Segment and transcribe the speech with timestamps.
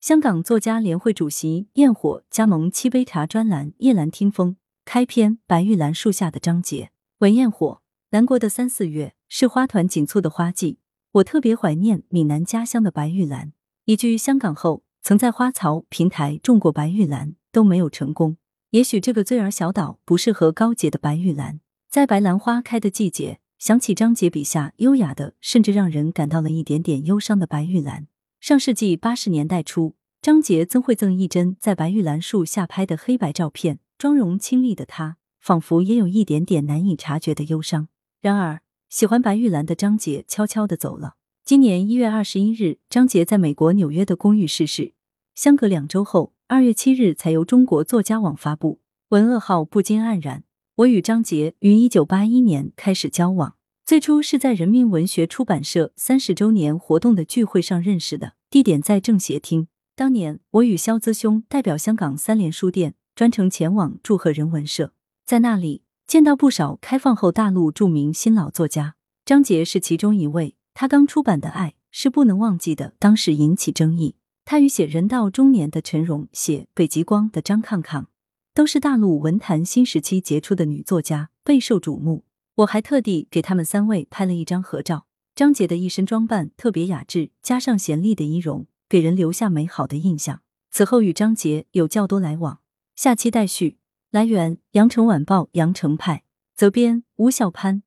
[0.00, 4.52] 香港作家联会主席焰火加盟七杯茶专栏《夜阑听风》，
[4.84, 6.92] 开篇：白玉兰树下的张杰。
[7.18, 10.78] 文焰火，南国的三四月是花团锦簇的花季，
[11.10, 13.52] 我特别怀念闽南家乡的白玉兰。
[13.86, 18.36] 移居香港后，曾在花槽平台种过白玉兰，都没有成功。
[18.70, 21.58] 也许这个罪儿小岛不适合高洁的白玉兰。
[21.90, 28.06] 在白兰花开的季节，想起张杰笔下优雅的，甚至让人感到了一点点忧伤的白玉兰。
[28.40, 37.88] 上世纪八十年代初，张杰曾会赠一帧在白玉兰树下拍的黑白照片，妆容清丽的她，仿佛也有一点点难以察觉的忧伤。
[38.20, 41.16] 然而，喜欢白玉兰的张杰悄悄的走了。
[41.44, 44.94] 今年一月二十一日，张杰在美国纽约的公寓逝世。
[45.34, 48.80] 相隔两周后，二月七日才由中国作家网发布。
[49.08, 50.44] 文噩耗不禁黯然。
[50.76, 53.56] 我与张杰于一九八一年开始交往。
[53.88, 59.68] 最初是在人民文学出版社三十周年活动的聚会上认识的，地点在政协厅。
[59.96, 64.92] 当年我与肖资兄代表香港三联书店专程前往祝贺人文社，
[65.24, 70.56] 在那里见到不少开放后大陆著名新老作家，张杰是其中一位。
[70.74, 74.16] 他刚出版的《爱是不能忘记的》当时引起争议。
[74.44, 78.08] 他与写《人到中年》的陈荣、写《北极光》的张抗抗，
[78.52, 82.26] 都是大陆文坛新时期杰出的女作家，备受瞩目。
[82.58, 85.06] 我还特地给他们三位拍了一张合照。
[85.36, 90.42] 张杰的一身装扮特别雅致，加上贤丽的仪容，给人留下美好的印象。
[90.70, 92.58] 此后与张杰有较多来往。
[92.96, 93.78] 下期待续。
[94.10, 96.24] 来源：羊城晚报羊城派，
[96.56, 97.82] 责编：吴小潘。